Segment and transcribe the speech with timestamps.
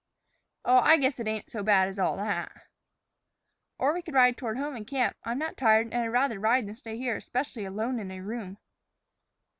[0.65, 2.51] "Oh, I guess it ain't so bad as all that."
[3.77, 5.15] "Or we could ride toward home and camp.
[5.23, 8.57] I'm not tired, and I'd rather ride than stay here, especially alone in a room."